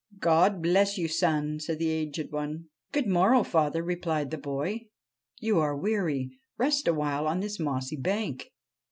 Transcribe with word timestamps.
'God 0.17 0.63
bless 0.63 0.97
you, 0.97 1.07
son,' 1.07 1.59
said 1.59 1.77
the 1.77 1.91
aged 1.91 2.31
one.' 2.31 2.69
Good 2.91 3.05
morrow, 3.05 3.43
father,' 3.43 3.83
replied 3.83 4.31
the 4.31 4.37
boy.' 4.39 4.87
You 5.39 5.59
are 5.59 5.77
weary. 5.77 6.39
Rest 6.57 6.87
a 6.87 6.93
while 6.95 7.27
on 7.27 7.39
this 7.39 7.59
mossy 7.59 7.97
bank.' 7.97 8.49